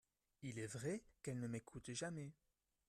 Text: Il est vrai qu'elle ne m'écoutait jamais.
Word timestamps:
Il 0.41 0.57
est 0.57 0.65
vrai 0.65 1.03
qu'elle 1.21 1.39
ne 1.39 1.47
m'écoutait 1.47 1.93
jamais. 1.93 2.33